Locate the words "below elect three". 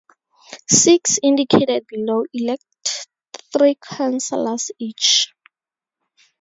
1.85-3.75